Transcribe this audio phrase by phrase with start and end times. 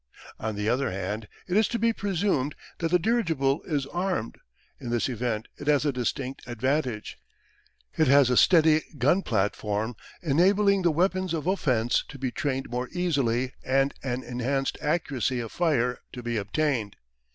[0.39, 4.39] On the other hand, it is to be presumed that the dirigible is armed.
[4.79, 7.19] In this event it has a distinct advantage.
[7.99, 12.89] It has a steady gun platform enabling the weapons of offence to be trained more
[12.91, 16.95] easily and an enhanced accuracy of fire to be obtained.